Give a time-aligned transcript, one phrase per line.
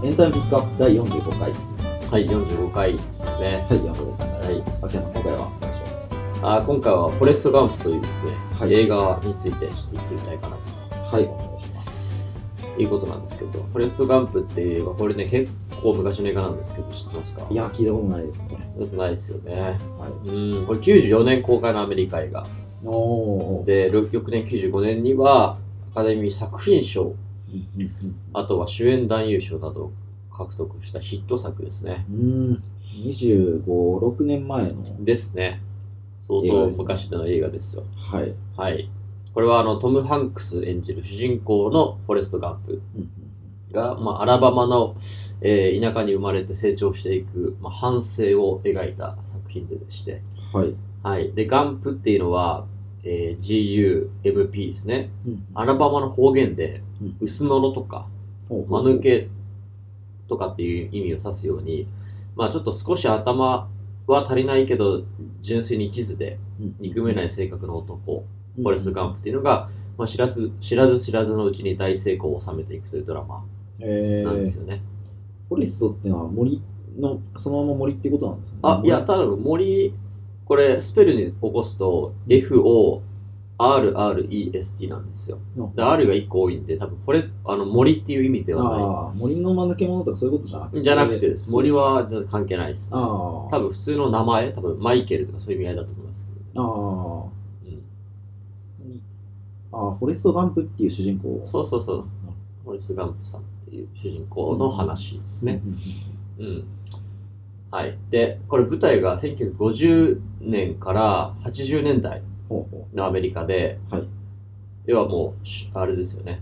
[0.00, 1.52] エンタメピックアップ第45回。
[2.10, 3.66] はい、45回ですね。
[3.68, 4.28] はい、45回。
[4.28, 4.62] はい。
[4.82, 10.60] 秋山、今回は何でしょあー今回はフォレスト・ガンプというですね、はい映画について知っていってみたいかなう
[11.14, 11.88] はい、お願いします。
[12.76, 17.46] ということなんですけど、フォレスト・ガンプっていう映画、これね、結構昔の映画なんですけど、知ってますか？
[17.50, 18.72] いや、聞いたことないですね。
[18.78, 19.60] よくないですよね。
[19.60, 20.28] はい。
[20.28, 22.46] うん、これ94年公開のアメリカ映画。
[22.84, 23.64] おー。
[23.64, 25.58] で、翌年95年には、
[25.90, 27.14] アカデミー作品賞、
[27.52, 29.92] うんうんあとは主演男優賞などを
[30.32, 32.06] 獲得したヒット作ですね。
[32.10, 32.18] うん。
[32.18, 32.62] うん。
[33.06, 35.04] 25、6年前の。
[35.04, 35.60] ですね。
[36.26, 37.84] 相当昔の映画ですよ。
[37.96, 38.34] はい。
[38.56, 38.90] はい。
[39.34, 43.10] これはあのトム・ハンクス演じる主人公のフォレスト・ガンプうん
[43.72, 44.96] が、まあ、アラバマの、
[45.40, 50.22] えー田舎に生まれて成長していく、まあ、反省を描いた作品ででして、
[50.54, 50.74] うんはい。
[51.02, 51.32] はい。
[51.32, 52.66] で、ガンプっていうのは、
[53.04, 55.10] えー GUMP ですね。
[55.26, 58.08] うんアラバマの方言で、うん薄のろとか、
[58.48, 59.28] ほう間抜け
[60.28, 61.88] とかっていう意味を指すように、
[62.36, 63.68] まあちょっと少し頭
[64.06, 65.02] は足りないけど、
[65.42, 68.24] 純粋に一途でうん憎めない性格の男、
[68.56, 73.44] うんフォレスト・ガンプっていうのが、まあ、知らず知らず知らずのうちに大成功を収めていくというドラマ
[73.80, 74.82] えー、なんですよね。
[75.48, 76.60] フォレストってのは森
[76.98, 78.58] の、そのまま森ってことなんですね。
[78.62, 79.94] あ、いや、ただ森、
[80.48, 83.02] これスペルに起こすと FORREST
[84.88, 85.38] なんですよ。
[85.56, 90.78] うんで R が1個多いんで、多分これ、あの森っていう意味ではなああ、森の間抜け者とかそういうことじゃなくて。
[90.80, 90.84] い。
[90.84, 91.50] じゃなくてです。
[91.50, 91.92] 森は。
[91.94, 92.88] は全然関係ないです。
[92.90, 96.64] 多分普通の名前、多分マイケルとかそういう意味合いだと思いますけああ。
[96.64, 97.30] ど。
[97.66, 97.68] う
[98.88, 99.02] ん
[99.70, 101.42] ああ、フォレスト・ガンプっていう主人公。
[101.44, 102.04] そうそうそう。
[102.64, 105.60] フォレスト・ガンプさんっていう主人公の話ですね。
[106.38, 106.64] うんうんうん。
[107.70, 107.98] はい。
[108.10, 112.22] で、これ舞台が1950年から80年代
[112.94, 114.08] のアメリカで、はい
[114.86, 116.40] 要はもうし、あれですよね。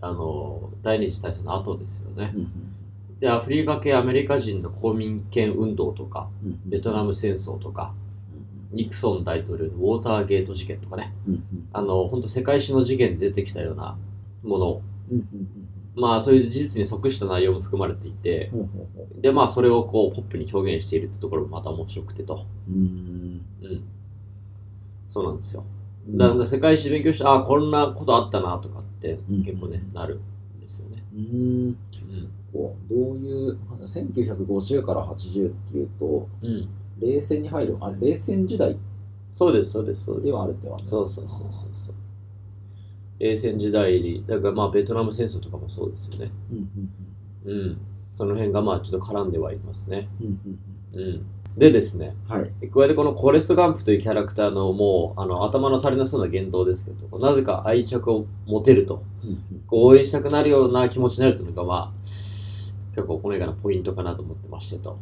[0.00, 2.38] あの、第二次大戦の後ですよねう。。
[2.38, 2.74] うん
[3.20, 6.28] で、アフリカ系アメリカ人の公民権運動とか、
[6.66, 7.92] ベトナム戦争とか、
[8.70, 11.12] ニクソン大統領のウォーターゲート事件とかね、
[11.72, 13.98] あの、本当世界史の事件で出てきたような
[14.44, 14.82] もの、
[15.98, 22.46] まあそういう事実に即した内容も含まれていて、うんほうほうほうで、まあそれをこうポップに表現しているってところもまた面白くてと。
[22.68, 23.84] うーんうん。
[25.08, 25.64] そうなんですよ。
[26.10, 30.20] だから世界史勉強して、ああ、こんなことあったなとかってうん結構ね、なる
[30.56, 31.02] んですよね。
[31.14, 31.76] うーんうん。
[32.52, 36.68] こうどういう1950から80っていうとうん。
[37.00, 38.76] 冷戦に入るあ冷戦時代
[39.34, 40.24] そうです、そうです、そうで。
[40.24, 41.94] ですはあるってわけそうそうそうそうそう。
[43.18, 46.30] 冷戦時代に、だからまあベトナム戦争とかもそうですよね。
[46.52, 46.70] うん
[47.46, 47.78] うんうん。
[48.12, 50.08] その辺がまあちょっと絡んではいますね。
[50.20, 50.58] うん
[50.94, 51.26] うんうん。
[51.56, 61.92] でですね、うんはい加えてこのコレスト・ガンプというキャラクターのもうあの頭の足りなそうな言動ですけど、なぜか愛着を持てると、うんうんこう応援したくなるような気持ちになるというのが、まあ、
[62.94, 64.98] 結構この映画のポイントかなと思ってましてと。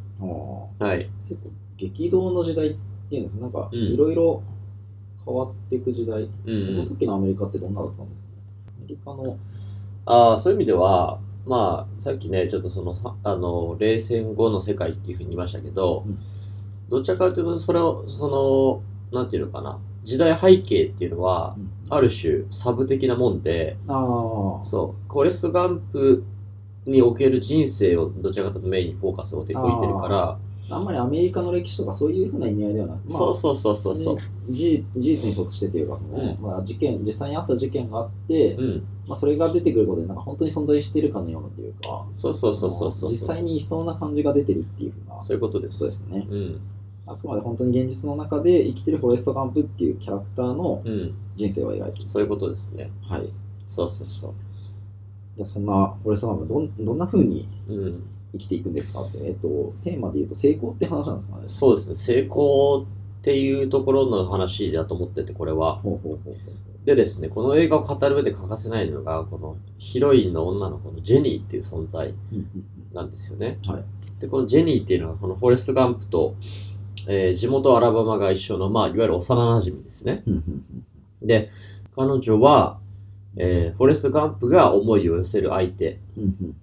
[0.78, 1.10] はい。
[1.28, 2.76] 結構激動の時代っ
[3.10, 4.42] ていうんですかなんかうんいろいろ
[5.26, 6.30] 変わっていく時代、うん。
[6.66, 8.30] その時のアメリカってどんなだったんですか
[8.78, 9.38] アメリカの
[10.06, 16.18] ああ、そういう意味では、まあ、さっきね、ちょっとその、さあの、冷戦後の世界っていうふうに言いましたけど、うん。
[16.88, 18.82] どちらかというと、それを、そ
[19.12, 21.56] の、なんていうのかな、時代背景っていうのは、
[21.90, 26.24] ある種、サブ的なもんで、ああそう、コレスト・ガンプ
[26.86, 30.38] における人生をどちらかというとメインにフォーカスを置いてるから、
[30.68, 34.18] あんまりアメリカの歴史とかそういうふうな意味合いではなく、まあそうそうそうそうそう。
[34.50, 38.86] 事事実に即してというかその、うんまあ、事件実際にあった事件があって、うん。
[39.06, 43.10] まあ、それが出てくることでなんか本当に存在しているかのようなというかそうそうそうそうそう。
[43.10, 45.78] 実際にいそうな感じが出てるっていうふうなそういうことです。
[45.78, 46.60] そうですねうん。
[47.06, 51.14] あくまで本当に現実の中で生きてるフォレスト・ガンプっていうキャラクターのうん。
[51.36, 52.90] 人生を描いてる、そういうことですね。
[53.02, 53.30] はい
[53.68, 54.32] そうそうそ
[55.36, 57.74] じゃあそんなフォレスト・ガンプどんどんなふうにう。
[57.74, 58.02] うん。
[58.38, 61.96] 生きていくんですかって、えっと、テーマで言うと成功って話なんですかねそうですね。
[61.96, 65.76] 成功っていうところの話だと思ってて、これは。
[65.76, 66.34] ほうほうほう
[66.84, 72.14] でですね、この映画を語る上で欠かせないのが、このヒロインの女の子のジェニーっていう存在
[72.92, 73.58] なんですよね。
[73.66, 73.84] はい
[74.20, 76.36] で、このジェニーっていうのが、このフォレスト・ガンプと、
[77.06, 80.22] えー地元アラバマが一緒の、まあ、いわゆる幼馴染ですね。
[81.22, 81.50] で、
[81.94, 82.78] 彼女は、
[83.36, 86.00] えーフォレスト・ガンプが思いを寄せる相手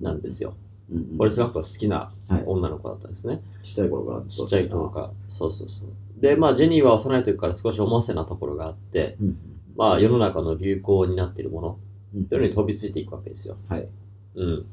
[0.02, 0.56] なんですよ。
[0.92, 1.06] うんうん。
[1.06, 2.44] フォレスト・ガンプは好きなはい。
[2.46, 3.42] 女の子だったんですね。
[3.64, 5.12] ちっちゃい頃からちっちゃい頃から。
[5.30, 6.22] そうそうそう。
[6.22, 9.38] で、まあ、ジェニーは幼い時から少し思わせなところがあって、うん
[9.76, 11.80] まあ、世の中の流行になっているもの
[12.16, 13.58] うんというのに飛びついていくわけですよ。
[13.68, 13.88] はい。
[14.36, 14.66] うん。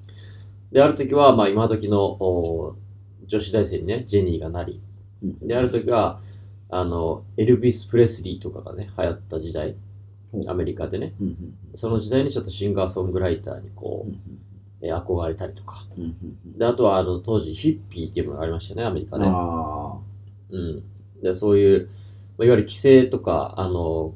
[0.72, 2.76] で、ある時は、まあ、今時のお
[3.26, 4.80] 女子大生にね、ジェニーがなり、
[5.22, 5.48] うん。
[5.48, 6.20] で、ある時は、
[6.68, 9.74] あの、エルビス・プレスリーとかがね、流行った時代、
[10.46, 14.16] アメリカでね、うんうんその時代にちょっとシンガーソングライターにこうんう、
[14.82, 15.84] えー憧れたりとか。
[15.96, 19.22] うんうんで、あとはあの当時ヒッピーっていうのがありましたよね、アメリカうん。
[19.22, 19.28] ね。
[19.32, 19.98] あ
[20.50, 20.82] うん。
[21.22, 21.88] で、そういう、
[22.38, 24.14] まあいわゆる規制とか、あの、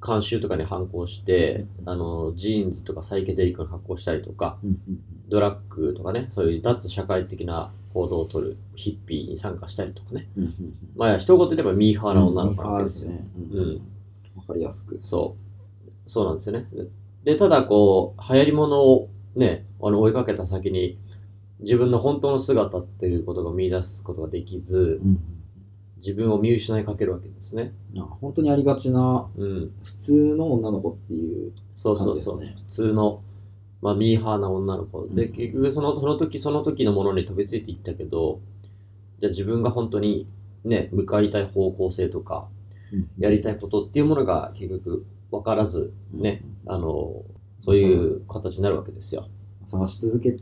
[0.00, 4.58] 慣習とかに反抗して、あの、ジーンズとかサイケデリックの格好をしたりとか、あ。
[4.64, 5.00] うんうん
[5.30, 10.28] ドラッグとかね、そういう脱社会的な行動を取るヒッピーに参加したりとかね。
[10.36, 10.74] うんうんうん。
[10.96, 13.12] まあ、一言で言えばミーハーな女の子なわけですよ。
[13.12, 13.24] ね。
[13.52, 13.80] ううんん。
[14.36, 14.98] わかりやすく。
[15.00, 15.36] そ
[15.86, 16.10] う。
[16.10, 16.66] そうなんですよね。
[17.22, 20.98] で、ただこう、流行り物をね、あの追いかけた先に、
[21.60, 25.18] 自分の本当の姿っていうことが見出すことができずう、ん
[25.98, 27.72] 自分を見失いかけるわけですね。
[27.94, 28.00] うん。
[28.00, 29.72] あ本当にありがちな、うん。
[29.84, 32.40] 普通の女の子っていうそうそうそう。
[32.40, 33.22] 普通の、
[33.82, 35.06] まあ、ミーハーな女の子。
[35.08, 38.40] で、うん結局その、その時その時のものに飛びついていったけど、
[39.18, 40.26] じゃあ自分が本当に
[40.64, 42.48] ね、向かいたい方向性とか、
[43.18, 47.22] やりたいことっていうものが結局分からず、ね、あの、
[47.60, 49.28] そういう形になるわけですよ。
[49.64, 50.40] 探し続けてっ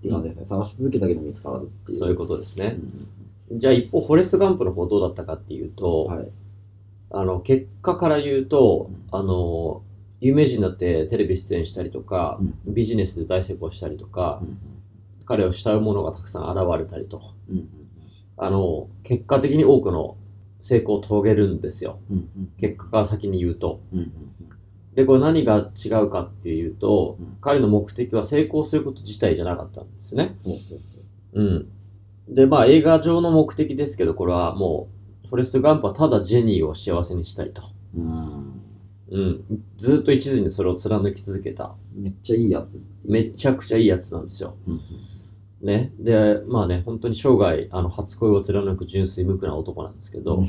[0.00, 0.44] ていう感じですね。
[0.44, 1.98] 探し続けたけど見つからずっていう。
[1.98, 2.76] そういうことですとね。
[3.52, 6.28] じゃあ一方、フォレスト・ガンプの方どうだったかっていうと、はい。
[7.10, 9.82] あの、結果から言うとうん、あの、
[10.20, 14.58] 有名人になってテレビ出演したりとか、うんビジネスで大成功したりとか、うん
[15.28, 17.68] 彼を慕う者がたくさん現れたりと、うんうん
[18.36, 20.16] あの、結果的に多くの
[20.60, 21.98] 成功を遂げるんですよ。
[22.10, 23.80] うんうん結果から先に言うと。
[24.96, 30.36] で、これ何が違うかっていうと、うん彼の目的は成功すること自体じゃなかったんですね。
[30.42, 30.58] ほ
[31.34, 31.68] うん。
[32.28, 34.88] で、まあ映画上の目的ですけど、これはも
[35.24, 37.62] う、フォレスト・ガンプはただジェニーを幸せにしたいと。
[37.62, 38.62] ほううん
[39.10, 39.64] うん。
[39.76, 41.76] ずっと一途にそれを貫き続けた。
[41.94, 42.80] めっちゃいいやつ。
[43.04, 44.56] めちゃくちゃいいやつなんですよ。
[44.66, 44.80] うん
[45.62, 45.92] ね。
[45.98, 50.48] で、まあね、本当に生涯、あの、初恋を貫く純粋無垢な男なんですけど、うん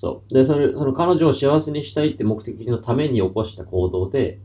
[0.00, 0.32] そう。
[0.34, 4.40] で、それ、その彼女を幸せにしたいって目的のために起こした行動で。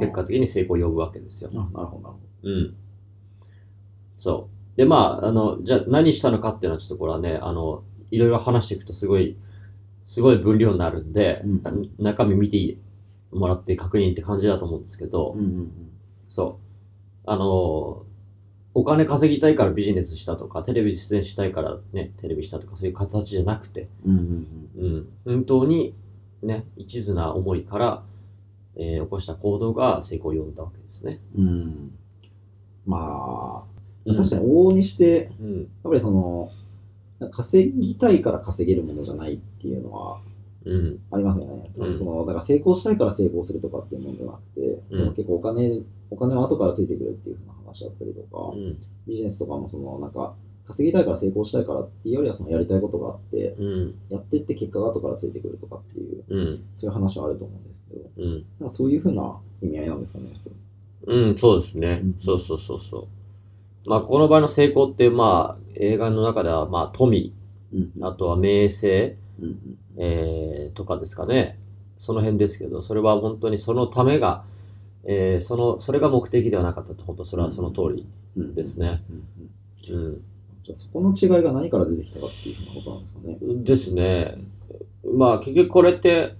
[0.00, 1.56] 結果的に成功を呼ぶわけですよあ。。
[1.56, 2.76] なるほど、なるほうん。
[4.14, 4.78] そう。
[4.78, 9.36] で、まあ、あの、じゃあ何したのかっていうのはちょっとこれはね、あの、いろいろ話していくとすごい、
[10.06, 11.62] すごい分量になるんで、うん
[11.98, 12.78] 中身見て
[13.32, 15.32] もらって確認って感じだと思うんですけど、ど。
[15.32, 15.72] うんうん
[16.28, 16.58] そ
[17.26, 17.30] う。
[17.30, 18.03] あの、
[18.74, 24.46] お金稼ぎたいからビジネスしたとか、テレビに出演したいからね、テレビしたとか、そういう形じゃなくて、うん。
[24.76, 25.94] うん本当に
[26.42, 28.02] ね、一途な思いから、
[28.76, 31.20] えー起こした行動が成功を呼んだわけですね。
[31.36, 31.46] うん。
[31.46, 31.98] うん。
[32.86, 33.68] まあ、
[34.06, 35.58] うん確かに往々にして、うん。
[35.60, 36.50] やっぱりその、
[37.30, 40.33] 稼ぎたいから稼げるものじゃないっていうのはうん。
[41.10, 41.70] ありますよね。
[41.76, 48.78] うんそのだから成功したいから成功するとかっていうものじゃなくて、うん結構お金、お金は後からついてくるっていうふうな話だったりとか、うん。
[49.06, 50.34] ビジネスとかもそのなんか、
[50.66, 53.94] 稼ぎたいから成功したいからっていうよりはそのやりたいことがあって、うん。
[54.08, 56.64] やってって結果が後からついてくるとかっていう、うん。
[56.76, 58.44] そういう話はあると思うんですけど、うん。
[58.60, 60.32] なんかそういうふうな意味合いなんですかね。
[61.06, 62.16] うん、そうですねうん。
[62.20, 63.08] そうそうそうそ
[63.86, 63.88] う。
[63.88, 67.34] まあ、この場合の成功って、まあ、映画の中では、まあ、富、
[67.74, 69.16] うんあとは名声、
[69.96, 71.58] えーとかですかね。
[71.96, 74.44] その辺ですけど、それは本当にそのためが、
[75.04, 78.06] えーその、それが目的ではなかったと、本当それはその通り。
[78.36, 79.02] うんですね。
[79.10, 80.20] うんうんうん。
[80.64, 83.36] じゃあそこの違いが何から出てきたかっていうふうなことなんですかね。
[83.64, 84.34] ですね。
[85.14, 86.34] まあ、結局これって、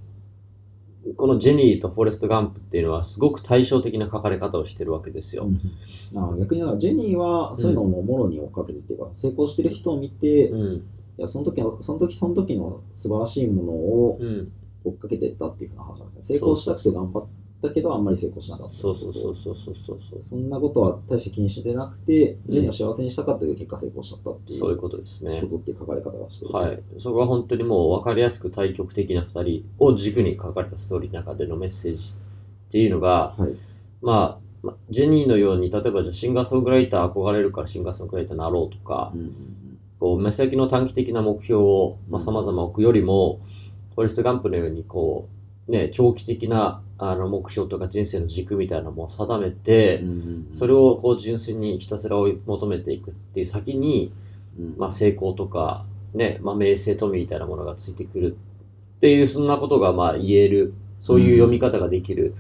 [1.17, 5.47] このジェニーとフォレスト・ガンプっていうのはすごく対照的な書かれ方をしてるわけですよ。
[6.17, 10.85] ああ逆にだからジェニーはそういうのをもろに追っかけてっていうか、成功してる人を見て、いうん。
[11.19, 14.53] やその時のその時その時の素晴らしいものをうん。
[14.85, 16.39] 追っかけてったっていうふうな話なんですね。
[16.39, 17.27] 成功したくて頑張っ
[17.63, 18.79] たけどあんまり成功しなかった。
[18.79, 25.47] そうそうそうそうそうそうそんなことは大して気にしてなくて、ジェニーを幸せにしたかったけど結果成功しちゃったっていうそういうことですねこ。
[25.47, 26.53] とっていう書かれ方がしてる。
[26.53, 26.83] はい。
[27.03, 32.03] そこは本当にもう分かりやすく対極的な二人を軸に書かれたストーリーの中でのメッセージ
[32.69, 33.57] っていうのが、はい。
[34.03, 39.64] まあ、まあジェニーのように、例えばじゃあシンガーソングライター憧れるからシンガーソングライターになろうとかう、んうん
[40.05, 43.41] こう、目先の短期的な目標を、まあ、様々置くよりも、
[43.95, 45.31] フォレスト・ガンプのように、こ
[45.67, 50.49] う、ね、長期的なあの目標とか人生の軸みたいなのも定めて、うんうんうん。
[50.53, 54.13] それをこう純粋にひたすら追い求めていくっていう先に、
[54.59, 54.75] うん。
[54.77, 58.37] まあ、成功とか、ね、まあ、名声富みたいなものがついてくる
[58.99, 62.35] っていう、そんなことがまあ言える、そういう読み方ができる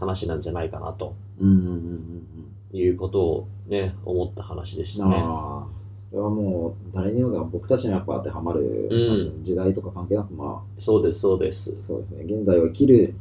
[0.00, 1.48] 話なんじゃないかなとうん。
[1.48, 2.26] うんうんうん
[2.74, 5.10] いうことをね、思った話でしうん。
[5.10, 5.81] たね。
[6.16, 11.80] れはもう誰にもだから僕たちにやっぱ当てはまる、うん時代とか関係なく、まそうです、そうですあ、。
[11.80, 13.14] そうですね、現代を生きる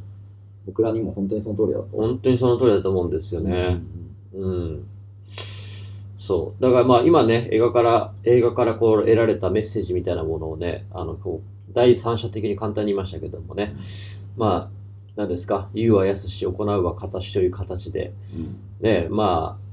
[0.65, 1.87] 僕らにも本当にその通りだと。
[1.91, 3.81] 本当にその通りだと思うんですよね。
[4.33, 4.87] うんうん。
[6.19, 6.61] そう。
[6.61, 13.75] だからまあ今ね、映画から、映画からこう得られたメッセージみたいなものをね、あの、こう、第三者的に簡単に言いましたけどもね、
[14.37, 14.81] まあ、
[15.15, 18.13] 何ですか、言うは安し、行うは形という形で、
[18.81, 19.70] ね、まあ、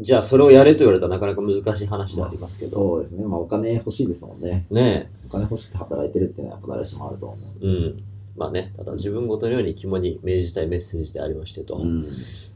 [0.00, 3.24] じゃあそれをやれと言われたらなかなか難しい話ではありますけど、そうですね。
[3.24, 4.66] まあお金欲しいですもんね。
[4.70, 7.66] ね、お金欲しくて働いてるっていうのはやっぱ誰しもあると思う。
[7.66, 8.02] うん。
[8.34, 11.76] まあね、ただ自分ごとのように肝に銘じたいメッセージでありましてと。
[11.76, 12.02] うん。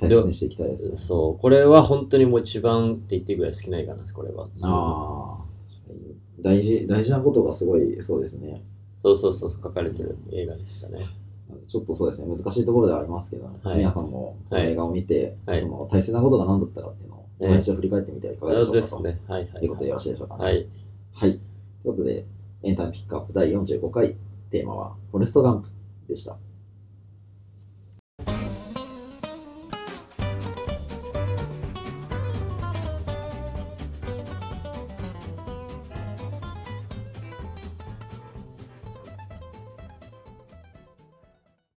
[0.01, 0.97] 大切にしていきたいですね。
[0.97, 4.49] そう、これは本当にもう一番って言っていいぐらい好きな映画なんです、これは。
[4.63, 5.45] ああ。
[6.41, 8.63] 大事、大事なことがすごい、そうですね。
[9.03, 11.05] そうそうそう、書かれてる映画でしたね。
[11.69, 19.21] ちょっとそうですね、難しいところではありますけど、はい皆さんも映画を見て、はいその大切なことが何だったかっていうのを、ええもう一度振り返ってみてはいかがでしょうかですね。
[19.29, 20.45] はいはいいうことでよろしいでしょうか、ね。
[20.45, 20.67] はい。
[21.13, 21.31] はい。
[21.31, 21.41] とい
[21.85, 22.25] うことで、
[22.63, 24.17] エンタメピックアップ第45回、
[24.51, 25.69] テーマは、フォレストガンプ
[26.09, 26.37] でした。